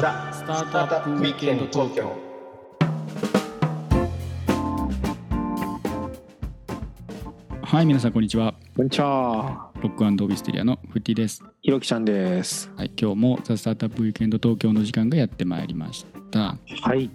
[0.00, 2.12] ザ・スタートアップウィークエンド東京
[7.62, 8.54] はい皆さんこんにちは。
[8.76, 9.70] こんにちは。
[9.80, 11.44] ロックオビステリアのフッティです。
[11.62, 12.72] ひろきちゃんです。
[12.76, 16.58] はい今日もザ・スタートアップウィークエンド東京の時間がやってまいりました。
[16.82, 17.08] はい。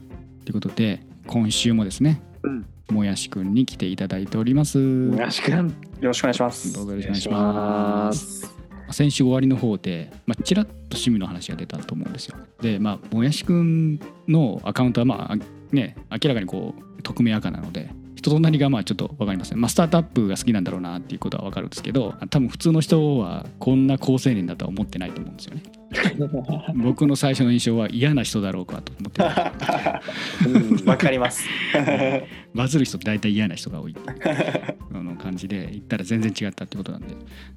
[0.46, 2.66] ということで今週もですね、うん。
[2.92, 4.78] もやしくんに来ていただいております。
[4.78, 5.68] もやしくん。
[5.68, 6.74] よろしくお願いします。
[6.74, 8.59] どうぞよろしくお願いします
[8.92, 12.38] 先週終わりの方で、まあ、ちらっと趣味の話が出たと思うんですよ。
[12.62, 15.36] で、まあ、もやしくんのアカウントは、まあ、
[15.76, 17.90] ね、明らかにこう、匿名赤なので、
[18.20, 25.64] 人となりがまあちょっと分かりません、まあ、スタートアップが好きなんだろうなっていうことは分かるんですけど多分普通の人はこんな好青年だとは思ってないと思うんですよね
[26.76, 30.02] 僕の最初の印象は嫌な人だろうかと思ってた。
[30.86, 31.46] わかります。
[32.54, 33.96] バズる人って大体嫌な人が多い。
[34.94, 37.08] あの感じで言ったら全然違ったってことなんで。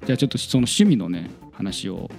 [0.05, 2.09] じゃあちょっとその趣味のね話を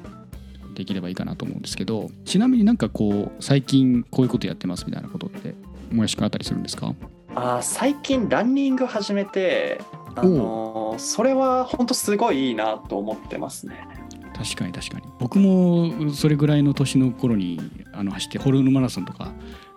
[0.75, 5.55] できればいいかなと思うんですけどちなみになんかこう最近こういうことやってますみたいなことって
[5.93, 6.93] もやしくんあったりするんですか？
[7.37, 9.81] あー最近ランニング始めて
[10.17, 13.75] あのーそれは本当すごいいいなと思ってますね
[14.45, 15.07] 確かに確かに。
[15.19, 17.59] 僕もそれぐらいの年の頃に
[17.93, 19.33] あの走ってホルールマラソンとか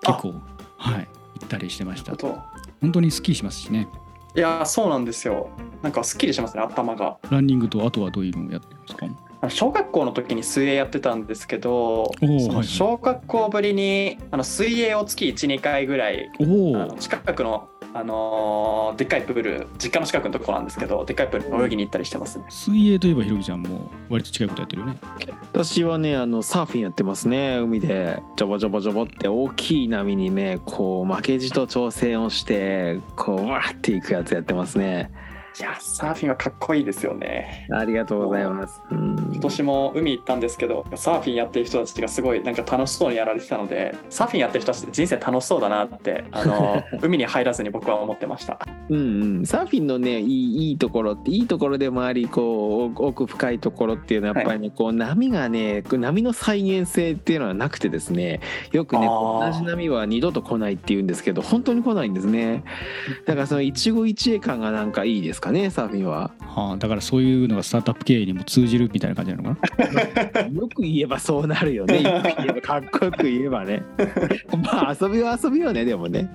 [0.05, 0.33] 結構
[0.77, 1.07] はい
[1.39, 2.15] 行ったりしてました。
[2.17, 2.37] と
[2.81, 3.87] 本当にスッキリしますしね。
[4.35, 5.49] いやーそうなんですよ。
[5.81, 7.17] なんかすっきりしますね頭が。
[7.29, 9.05] ランニングとあとはどういうのをやってるんですか？
[9.49, 12.11] 小学校の時に水泳やってたんですけど
[12.63, 24.97] 小学校ぶりにあの水泳を月12回ぐらいあの近くの、あのーでっかいプール実家の近くのところなんですけどでっかいプールに泳ぎに行ったりしてますね水泳といえばひろきちゃんも割と近いことやってるよね
[25.57, 27.57] 私はね、あのサーフィンやってますね。
[27.57, 35.09] 海でジョボジョボジョボって大きい波にね、こう負けじと挑戦をして、こうわーっていくやつやってますね。
[35.59, 37.67] いやサーフィンはかっこいいですよね。
[37.71, 38.79] ありがとうございます。
[38.91, 39.15] うん。
[39.31, 48.59] 今年も海行ったんですけどサーフィンやってる人たちがすごいなんか楽しそうにやられてたのでサーフィンやってる人たちって人生楽しそうだなってあの 海に入らずに僕は思ってました。
[48.89, 62.63] うんうん、サーフィンのねいいいいところっていいところでもありこう奥深いところっていうのはやっぱりね、こう波がね波の再現性っていうのはなくてですねよくね同じ波は二度と来ないっていうんですけど本当に来ないんですね。
[63.25, 65.46] だからその一期一会感がなんかいいですか？
[65.51, 66.31] ねサーフィンは。
[66.39, 69.59] はあ、だからそういうのがスタートアップ経営にも通じるみたいな感じなのか
[70.33, 70.41] な？
[70.47, 72.01] よく言えばそうなるよね。
[72.03, 73.83] よく言えばかっこよく言えばね。
[74.63, 76.29] まあ遊びは遊びよねでもね。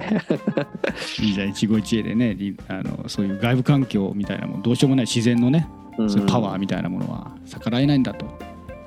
[1.21, 8.27] いいじゃん一期一会でねりあのそういう外部環境みたいなものどうしようもない自然のねそういうパワーみたいなものは逆らえないんだと、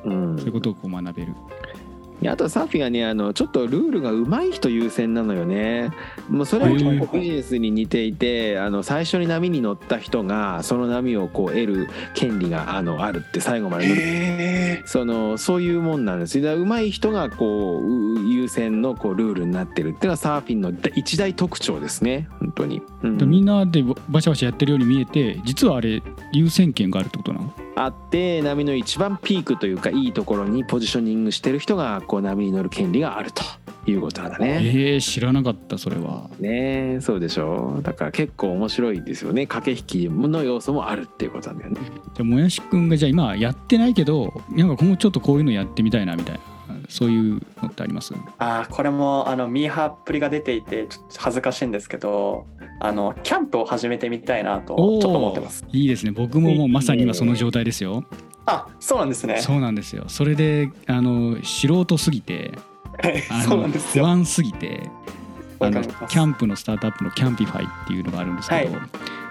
[0.06, 0.38] うん。
[0.38, 1.34] そういうことをこう学べる
[2.28, 5.92] あとサーフィンはねあのちょっとルールが上手い人優先なのよね。
[6.30, 14.84] もうそれは結構ビジネスに似ていてあの最初に波に乗った人がその波をこう得る権利があのあるって最後まで。
[14.86, 16.46] そのそういうもんなんですよ。
[16.46, 22.28] だから上手い人がこうう優先のこうルールになってるっていうのはサーフィンの一大特徴ですね。
[22.40, 23.18] 本当に、うん。
[23.18, 26.02] でみんなでバシャバシャやってるように見えて実はあれ
[26.34, 27.54] 優先権があるってことなの？
[27.76, 33.44] あって波の一番ピークというかいいところにポジショニングしてる人がこう波に乗る権利があると
[33.86, 34.62] いうことなんだね。
[34.64, 36.30] えー、知らなかったそれは。
[36.40, 37.84] ねえそうでしょう。
[37.84, 39.46] だから結構面白いですよね。
[39.46, 41.80] 駆け引きの要素もあるっていうことなんだよね。
[41.84, 46.55] じゃあもやしくんがじゃあ今やってないけどなんか今後ちょっとこういうのやってみたいなみたいな
[46.90, 48.14] そういうのってあります？
[48.38, 52.48] あーこれもあのミーハーっぷりが出ていてちょっと恥ずかしいんですけど
[52.80, 55.66] あのキャンプを始めてみたいなとちょっと思ってます。
[55.72, 56.12] いいですね。
[56.12, 58.04] 僕ももうまさに今その状態ですよ。
[58.46, 59.38] あそうなんですね。
[59.42, 60.06] そうなんですよ。
[60.08, 62.52] それであの素人すぎて
[63.30, 64.06] あそうなのんですよ。
[64.06, 64.90] 不安すぎて
[65.60, 68.82] あのキャンプのスタートアップのキャンピファイっていうのがあるんですけど、はい。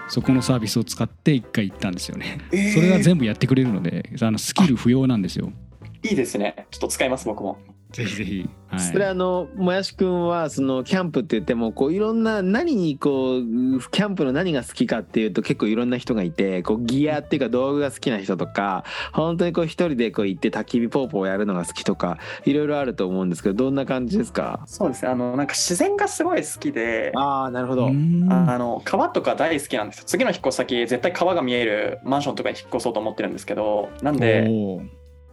[0.07, 2.73] そこのサービスを使って一回行ったんですよね、えー。
[2.75, 5.51] それは全部やってくれるのであのスキル不要なんですよ
[6.05, 6.67] いいですね。
[6.71, 7.57] ちょっと使います僕も。
[7.91, 13.41] ぜひぜひ、はい、それあのもやしくんはそのキャンプって言ってもこういろんな何にこう
[13.89, 24.61] キャンプの何が好きかっていうと結構いろんな人がいてこうギアっていうか道具が好きな人とか本当にこう一人でこう行って焚き火ポーポーやるのが好きとかいろいろあると思うんですけどどんな感じですか？
[24.65, 25.11] そうですね。
[25.11, 27.89] あのなんか自然がすごい好きでああなるほうど。
[27.93, 28.27] ん。
[28.29, 30.03] あの川とか大好きなんですよ。
[30.05, 34.49] 次の引っ越し先絶対川が見えるマンションとかに引っ越そうと思ってるんですけどなんで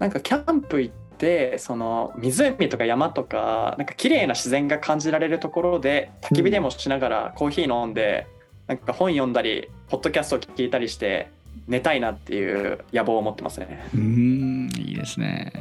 [0.02, 8.26] なんかキャンプ行ってその湖とか山とかなんか綺麗な自然が感じられるところで焚き火でもしながらコーヒー飲んで、
[8.66, 11.30] なんか本読んだりポッドキャストを聞いたりして
[11.68, 13.88] 寝たいなっていう野望を持ってますね。
[13.94, 15.52] うーんいいですね。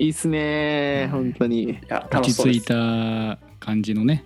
[0.00, 1.62] いいっすね本当に。
[1.62, 4.24] いや楽落ち着いた感じのね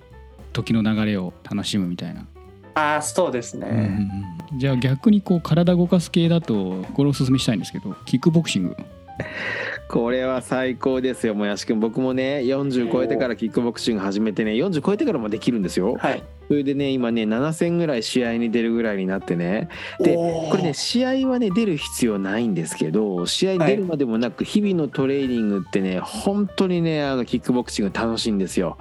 [0.54, 2.26] 時の流れを楽しむみたいな、
[2.74, 3.84] ああそうですね、うんうん
[4.52, 4.58] うん。
[4.58, 8.76] じゃあ逆にこう体動かす系だとこれおすすめしたいんですけどキックボクシング
[9.88, 11.80] これは最高ですよもやし君。
[11.80, 15.96] 僕もね40超えてからキックボクシング始めてね40超えてからもできるんですよ。
[15.98, 16.22] はい。
[16.48, 19.68] それでね今ね7戦ぐらい試合に出るぐらいになってね。
[20.00, 28.76] でこれね試合はね出る必要ないんですけど試合出るまでもなく日々のトレーニングってね本当にねあのキックボクシング楽しいんですよ。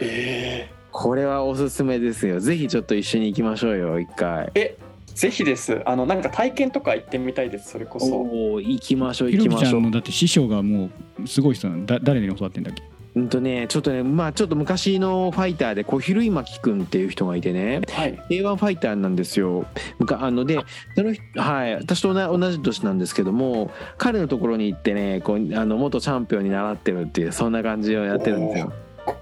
[0.00, 2.38] えこれはおすすめですよ。
[2.38, 4.46] ぜひちょっと一緒に行きましょうよ一回。
[4.46, 4.76] ーえ
[5.14, 5.80] ぜひです。
[5.86, 8.06] あのなんか体験とか行ってみたいですそれこそ。
[8.06, 9.80] おお行きましょう行きましょう。
[9.80, 10.90] んのだって師匠がも
[11.22, 12.82] うすごい人なのだ誰に教わってんだっけ？
[13.14, 17.82] うんとねちょっとねまあちょっと昔のファイターで小比類巻君っていう人がいてね。
[17.92, 18.18] はい。
[18.28, 19.66] A1 ファイターなんですよ。
[20.00, 20.58] むかあので
[20.96, 21.74] その人はい。
[21.76, 28.72] 私と同同じ年なんですけども彼のところに行ってねこうあの元チャンピオンに習ってるっていうそんな感じをやってるんですよ。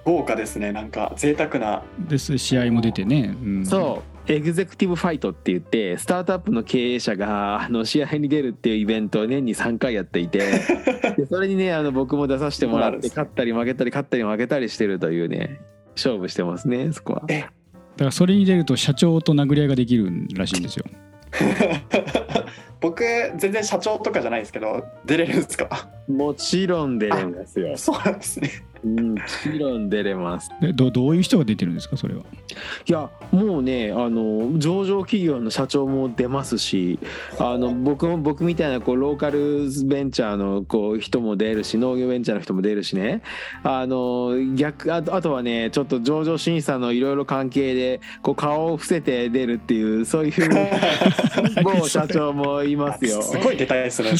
[0.05, 1.83] 豪華ですねなんか贅沢な。
[1.99, 2.39] です。
[2.39, 10.39] 試合も出てね、うん、そうエグゼクティブファイトって言ってスタートアップの経営者があの試合に出るっていうイベントを年に3回やっていて
[11.19, 15.61] でそれにねあの僕も出させてもらって勝ったり負けたり勝ったり負けたりしてるというね
[15.97, 17.23] 勝負してますねそこは。
[17.27, 20.85] だからそれに出ると社長と殴り合いができるらしいんですよ。
[22.81, 23.05] 僕
[23.37, 25.89] 全然社長とかじゃないですけど出れるんですか？
[26.09, 27.77] もちろん出れますよ。
[27.77, 28.51] そうなんですね。
[28.67, 30.51] うんもちろん出れます。
[30.61, 32.23] でどどういう人が出てるんですかそれは？
[32.87, 36.99] いやもうねあの上場企業の社長も出ますし
[37.39, 43.23] あの僕も僕みたいなこうローカルベンチャーのこう人も出るし農業ベンチャーの人も出るしね。
[43.63, 50.33] あの逆あとあとはねちょっと上場審査のいろいろ関係でこう顔を伏せて出るっていうそういう
[51.63, 53.23] 某社長もいますよ。
[53.23, 54.17] すごい出たいですね。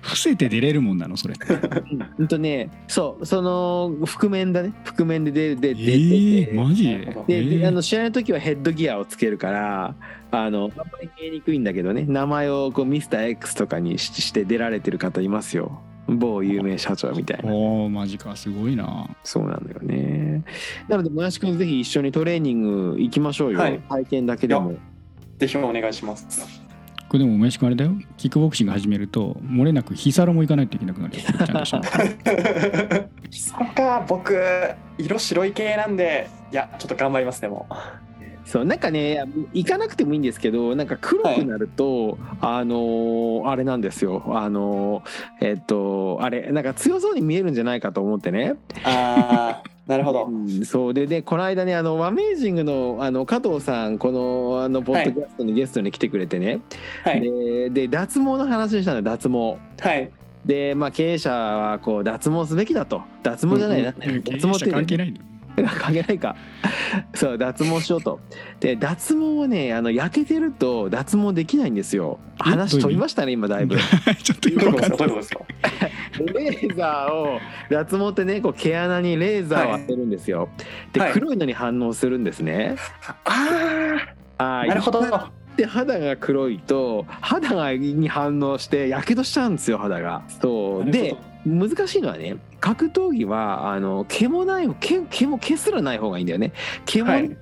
[0.00, 1.34] 伏せて出れるもんなのそれ。
[2.18, 4.72] うんとねそうその覆面だね。
[4.84, 6.52] 覆面で出て出てえて。
[6.52, 6.84] ー、マジ？
[6.84, 7.68] でででえー。
[7.68, 9.94] あの試合の時はヘッドギアをつけるから
[10.30, 12.04] あのあんまり見えにくいんだけどね。
[12.06, 15.80] 名前をこうミスター X とかにしして出られてる方いますよ。
[16.08, 17.52] 某有名社長みたいな。
[17.52, 19.08] おーマジかすごいな。
[19.22, 20.42] そうなんだよね。
[20.88, 23.80] なのでもやし君ぜひ一緒にトレーニング行きましょうよ、はい。
[23.88, 24.74] 体験だけでも。
[25.38, 26.60] ぜひお願いします。
[27.08, 27.92] これでももやしくんあれだよ。
[28.16, 31.22] キックボクシング始めると漏れなくヒサロも行かないといけなくなるよ。
[31.24, 31.80] ちゃんとしな
[33.30, 34.38] いそうか僕
[34.98, 37.66] 色白い系なんでいやちょっと頑張りますでも。
[38.44, 39.22] そうなんかね
[39.52, 44.24] 行かなくてもいいんですけどなんか黒くなると、あのーあれなんですよ。
[44.26, 48.56] あのーえっとあれなんか強そうに見えるんじゃないかと思ってね。
[48.82, 50.24] あーなるほど。
[50.24, 50.94] うんそう。
[50.94, 56.58] ででこの間ねあのアメージングのあの加藤さんこのあのポッドキャストにゲストに来てくれてね、
[57.04, 57.20] はい。
[57.20, 59.58] でで脱毛の話にしたのよ脱毛。
[59.80, 60.10] はい
[60.44, 63.02] でまあ経営者はこう脱毛すべきだと。
[63.22, 65.18] 脱毛じゃないな、経脱毛って営者関係ないの？
[65.80, 66.36] 関係ないか。
[67.14, 68.20] そう脱毛しようと。
[68.60, 72.18] で脱毛はねあの焼けてると脱毛できないんですよ。
[72.38, 73.76] 話飛びましたね今だいぶ。
[74.22, 75.40] ちょっとどういうこ とよくわかんですか
[75.80, 75.92] ない。
[76.16, 77.40] どういうことですかレーザーを
[77.70, 80.48] 脱毛ってねこう毛穴にレーザーを当てるんですよ、
[80.92, 81.12] で、はい。
[81.12, 82.76] 黒いのに反応するんですね。
[83.24, 84.06] あ
[84.38, 85.02] あなるほど
[85.60, 90.22] で肌が黒いと肌がに反応してやけどしちゃうんですよ肌が。
[90.40, 91.14] そうで
[91.44, 96.52] 難しいのはね格闘技はあの毛もない毛毛も毛すらない方がいいんだよね。
[96.86, 97.36] 毛もはい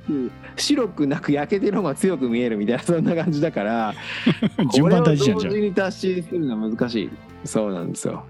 [0.56, 3.94] 白くなく焼けてる方が強く見えるみたいなそんな感じだから
[4.74, 7.10] 順番大事じゃんじに達成するのは難しい。
[7.44, 8.24] そうなんですよ。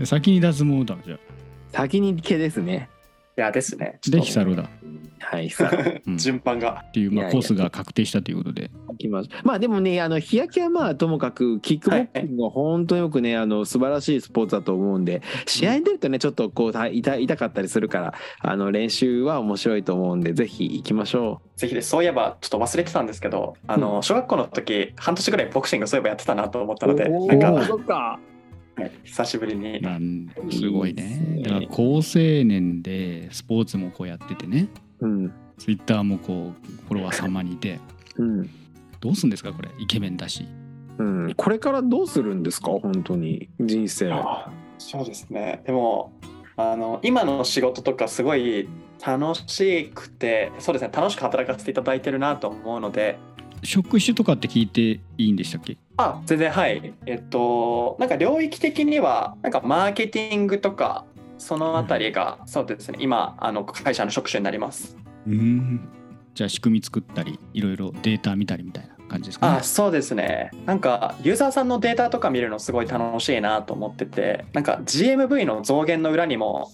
[0.00, 1.18] あ先に脱毛だじゃあ
[1.72, 2.88] 先に毛ですね。
[3.36, 3.98] いやですね。
[4.06, 4.68] でヒサロだ。
[5.20, 5.50] はい。
[6.06, 6.84] う ん順番が。
[6.88, 8.70] っていう、まあ、コースが確定したということで。
[8.88, 9.30] 行きます。
[9.42, 26.90] まあでもねあの日焼けはまあともかくキックボクシングは本当によくねあの素晴らしいスポーツだと思うんで試合に出るとねちょっとこうた痛痛かったりするからあの練習は面白いと思うんでぜひ行きましょぜひですそういえばちょっと忘れてたんですけどあの小学校の時半年ぐらいボクシングそういえばやってたなと思ったう。
[26.90, 28.18] のでおなんか、
[29.04, 29.80] 久しぶりに。
[29.80, 31.02] なんすごいね。
[31.02, 31.42] いいですね。
[31.42, 32.02] だから高青
[32.44, 34.68] 年でスポーツもこうやっててね。
[35.00, 35.32] うん。
[35.58, 37.78] ツイッターもこうフォロワー3万人いて。
[38.16, 38.50] うん。
[39.00, 40.46] どうすんですかこれイケメンだし。
[40.98, 41.34] うん。
[41.36, 42.70] これからどうするんですか？
[42.70, 43.48] 本当に。
[43.60, 44.12] 人生。
[44.12, 45.62] あそうですね。
[45.66, 46.12] でも
[46.56, 48.68] あの今の仕事とかすごい
[49.04, 50.90] 楽しくてそうですね。
[50.92, 53.18] 楽しく働かせていただいてるなと思うので
[53.62, 55.76] 職種とかって聞いていいんでしたっけ？
[55.96, 56.94] あ全然はい。
[57.06, 61.04] えっとなんか領域的にはなんかマーケティングとか
[61.38, 62.98] そのあたりが、そうですね。
[63.00, 64.96] 今あの会社の職種になります。
[65.26, 65.88] うん。
[66.34, 69.58] じゃあ仕組み作ったりいろいろデータ見たりみたいな感じですかね？
[69.58, 70.50] あそうですね。
[70.66, 76.70] なんかユーザーさんのデータとか見るのすごい楽しいなと思っててなんか GMV の増減の裏にも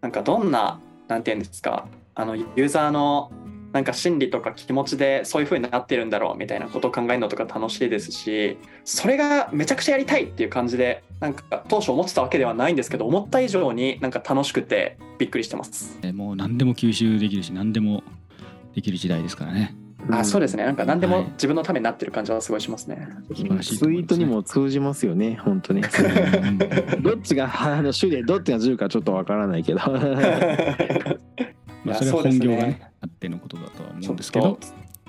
[0.00, 3.30] なんかどんななんていうんですかあのユーザーの
[3.72, 15.98] なんか心理とか気持ちでそういう風になってるんだろうみたいなことを考えるのとか楽しいですしそれがめちゃくちゃやりたいっていう感じでなんか当初思ってたわけではないんですけど思った以上になんか楽しくてびっくりしてます。
[16.02, 18.02] えもう何でも吸収できるし何でも
[18.74, 19.74] できる時代ですからね。
[20.10, 20.64] あそうですね。
[20.64, 21.22] なんか何ではい。
[21.22, 23.06] も自分のためになってる感じはすごいしますね。
[23.28, 25.82] 素晴らしいツイートにも通じますよね本当に。
[25.86, 27.02] うん。
[27.02, 29.80] どっちがあの主でどっちが10かちょっとわからないけど。
[31.84, 33.56] まあ、それは本業がねあってのこと
[34.08, 34.58] 思うんですけど。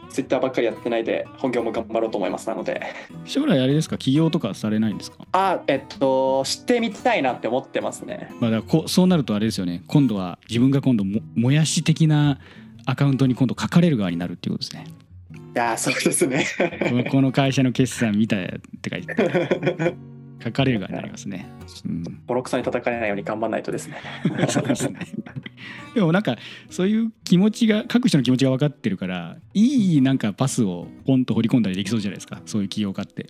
[0.10, 2.80] ツイッターばっかりやってないで本業も頑張ろうと思いますなので。
[3.26, 3.98] 将来あれですか？
[3.98, 8.30] 起業とかされないんですか、あえっと知ってみたいなって思ってますね。
[8.40, 9.82] まあ、だからこうそうなるとあれですよね。
[9.88, 12.38] 今度は自分が今度ももやし的な
[12.86, 14.88] アカウントに今度書かれる側になるっていうことですね。
[15.56, 16.46] いやーそうですね。
[16.90, 18.40] このこの会社の決算見たっ
[18.84, 19.16] て書いて
[20.44, 21.50] 書かれる側になりますね、
[21.86, 23.98] うん、ボロクソに叩かれないように頑張らないとですね。
[24.50, 25.00] そうですね。
[25.94, 26.38] でもなんか
[26.70, 32.42] そういう気持ちが各人の気持ちが分かってるからいいなんかパスをポンと掘り込んだりできそうじゃないですか。
[32.46, 33.28] そういう起業家って。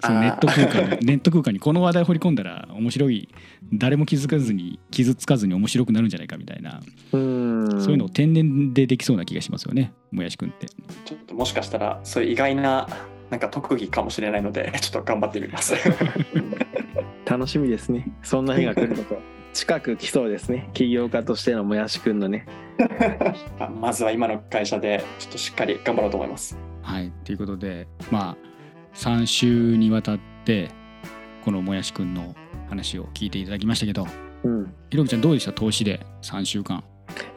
[0.00, 3.28] そのネット空間に ネット空間にこの話題掘り込んだら面白い
[3.72, 6.80] 誰も気づかずに傷つかずに面白くなるんじゃないかみたいな、
[7.12, 7.82] うん。
[7.82, 10.68] そういうのを天然でできそうな気がしますよねもやし君って。
[11.04, 12.88] ちょっともしかしたらそういう意外な
[13.30, 15.74] なんか特技かもしれないので ちょっと頑張ってみます。
[17.26, 18.10] 楽しみですね。
[18.22, 19.20] そんな日が来ること
[19.52, 20.70] 近く来そうですね。
[20.72, 22.46] 起業家としてのもやしくんのね。
[23.58, 26.56] あまずは今の会社でちょっとしっかり頑張ろうと思います。
[26.82, 27.12] はい。
[27.24, 28.36] ということでまあ
[28.94, 30.70] 3週にわたって
[31.44, 32.34] このもやし君の
[32.68, 34.06] 話を聞いていただきましたけど
[34.44, 34.74] うん。
[34.90, 35.52] ひろみちゃんどうでした？
[35.52, 36.84] 投資で3週間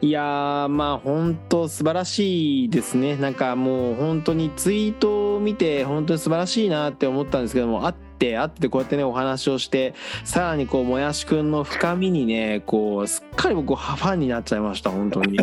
[0.00, 3.16] いやーまあ本当素晴らしいですね。
[3.16, 15.38] なんかもう本当にツイートを見て本当に素晴らしいなって思ったんですけどもあって会ってこうやってねお話をしてさらにこうもやしくんの深みにねこうすっかり僕ファンになっちゃいました本当に。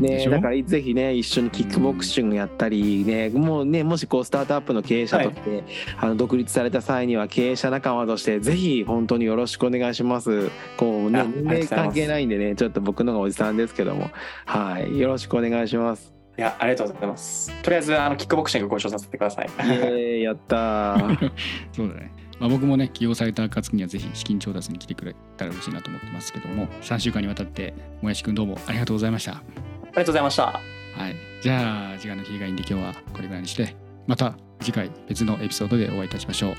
[0.00, 5.64] ねだからぜひね一緒にキックボクシングやったりねもうねもしこうスタートアップの経営者として、
[5.98, 10.50] あの独立された際には経営者仲間としてぜひ本当によろしくお願いします。
[10.76, 14.10] こうねあ年齢関係ないんでねちょっと僕のがおじさんですけども。
[14.44, 14.98] はい。
[14.98, 17.50] よろしくお願いしますいやありがとうございます。
[17.62, 19.46] とりあえずあのキックボクシングご一緒させてください。
[19.46, 21.32] イエーイやったー。
[21.72, 29.32] そうだね、まあ、僕もね起用された暁にはぜひ資金調達に来てくれたら嬉しいなと思ってますけども3週間にわたってもやしくんどうもありがとうございました。
[29.32, 30.42] ありがとうございました。
[30.44, 30.60] は
[31.08, 31.16] い。
[31.40, 33.74] じゃあ時間の切りがいいんで今日はこれぐらいにして
[34.06, 36.54] また次回別のエピソードでお会いいたしましょう。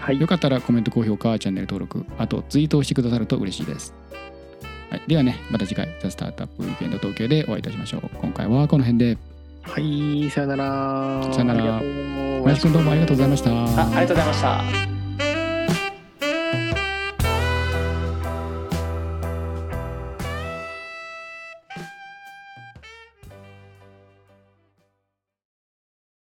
[0.00, 0.20] はい。
[0.20, 3.94] よかったらコメント高評価チャンネル登録あとツイートをしてくださると嬉しいです
[4.90, 8.02] はい、ではねまた次回「ザ・スタートアップウィークエンド東京でお会いいたしましょう。
[8.20, 9.18] 今回はこの辺で。
[9.62, 11.32] はいさよなら。
[11.32, 11.60] さよなら。
[11.60, 12.40] ありがとう。
[12.42, 13.50] もやしくんどうもありがとうございました。
[13.50, 14.89] あありがとうございました